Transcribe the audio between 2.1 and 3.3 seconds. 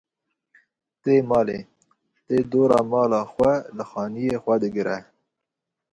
tê dora mala